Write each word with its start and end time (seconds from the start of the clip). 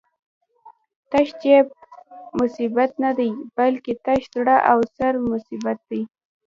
تش 1.11 1.29
جېب 1.41 1.65
مصیبت 2.39 2.91
نه 3.03 3.11
دی، 3.17 3.29
بلکی 3.57 3.93
تش 4.05 4.21
زړه 4.35 4.57
او 4.71 4.79
سر 4.95 5.13
مصیبت 5.31 5.79
دی 5.89 6.01